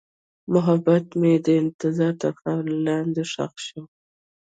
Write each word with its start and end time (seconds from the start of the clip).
محبت 0.53 1.05
مې 1.19 1.33
د 1.45 1.47
انتظار 1.61 2.13
تر 2.21 2.33
خاورې 2.39 2.75
لاندې 2.87 3.23
ښخ 3.31 3.53
شو. 3.67 3.81